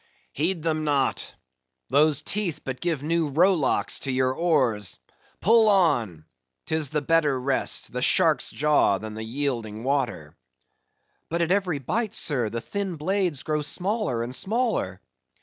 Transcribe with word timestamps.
"Heed 0.33 0.63
them 0.63 0.83
not! 0.83 1.35
those 1.91 2.23
teeth 2.23 2.61
but 2.63 2.81
give 2.81 3.03
new 3.03 3.29
rowlocks 3.29 3.99
to 3.99 4.11
your 4.11 4.33
oars. 4.33 4.97
Pull 5.41 5.69
on! 5.69 6.25
'tis 6.65 6.89
the 6.89 7.03
better 7.03 7.39
rest, 7.39 7.93
the 7.93 8.01
shark's 8.01 8.49
jaw 8.49 8.97
than 8.97 9.13
the 9.13 9.23
yielding 9.23 9.83
water." 9.83 10.35
"But 11.29 11.43
at 11.43 11.51
every 11.51 11.77
bite, 11.77 12.15
sir, 12.15 12.49
the 12.49 12.61
thin 12.61 12.95
blades 12.95 13.43
grow 13.43 13.61
smaller 13.61 14.23
and 14.23 14.33
smaller!" 14.33 15.01